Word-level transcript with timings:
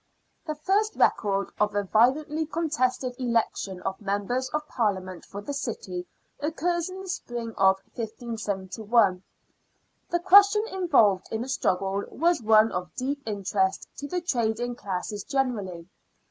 The 0.47 0.55
first 0.55 0.95
record 0.95 1.51
of 1.59 1.75
a 1.75 1.83
violently 1.83 2.47
contested 2.47 3.13
election 3.19 3.83
of 3.83 4.01
Members 4.01 4.49
of 4.49 4.67
Parliament 4.67 5.23
for 5.25 5.41
the 5.43 5.53
city 5.53 6.07
occurs 6.39 6.89
in 6.89 7.01
the 7.01 7.07
spring 7.07 7.49
of 7.55 7.75
157 7.93 8.69
1. 8.89 9.23
The 10.09 10.19
question 10.19 10.67
involved 10.69 11.27
in 11.31 11.43
the 11.43 11.47
struggle 11.49 12.01
was 12.09 12.41
one 12.41 12.71
of 12.71 12.95
deep 12.95 13.21
interest 13.27 13.89
to 13.97 14.07
the 14.07 14.21
trading 14.21 14.73
classes 14.73 15.23
generally. 15.23 15.87